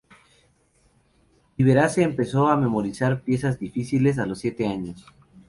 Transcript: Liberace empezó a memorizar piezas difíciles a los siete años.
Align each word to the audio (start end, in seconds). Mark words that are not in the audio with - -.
Liberace 1.57 2.01
empezó 2.01 2.47
a 2.47 2.57
memorizar 2.57 3.21
piezas 3.21 3.59
difíciles 3.59 4.17
a 4.17 4.25
los 4.25 4.39
siete 4.39 4.65
años. 4.65 5.05